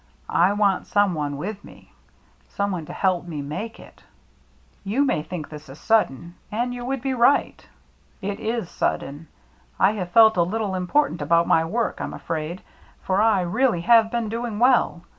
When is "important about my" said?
10.73-11.63